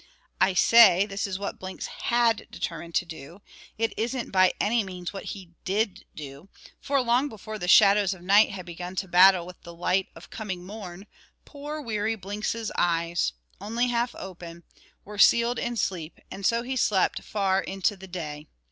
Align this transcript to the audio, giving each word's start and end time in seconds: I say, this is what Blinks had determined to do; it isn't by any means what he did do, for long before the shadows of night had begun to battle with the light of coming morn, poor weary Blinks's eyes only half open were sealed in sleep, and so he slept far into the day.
I 0.39 0.55
say, 0.55 1.05
this 1.05 1.27
is 1.27 1.37
what 1.37 1.59
Blinks 1.59 1.85
had 1.85 2.47
determined 2.49 2.95
to 2.95 3.05
do; 3.05 3.43
it 3.77 3.93
isn't 3.97 4.31
by 4.31 4.51
any 4.59 4.83
means 4.83 5.13
what 5.13 5.25
he 5.25 5.51
did 5.63 6.05
do, 6.15 6.49
for 6.79 6.99
long 7.03 7.29
before 7.29 7.59
the 7.59 7.67
shadows 7.67 8.15
of 8.15 8.23
night 8.23 8.49
had 8.49 8.65
begun 8.65 8.95
to 8.95 9.07
battle 9.07 9.45
with 9.45 9.61
the 9.61 9.75
light 9.75 10.07
of 10.15 10.31
coming 10.31 10.65
morn, 10.65 11.05
poor 11.45 11.79
weary 11.79 12.15
Blinks's 12.15 12.71
eyes 12.75 13.33
only 13.59 13.89
half 13.89 14.15
open 14.15 14.63
were 15.05 15.19
sealed 15.19 15.59
in 15.59 15.77
sleep, 15.77 16.17
and 16.31 16.47
so 16.47 16.63
he 16.63 16.75
slept 16.75 17.21
far 17.21 17.61
into 17.61 17.95
the 17.95 18.07
day. 18.07 18.47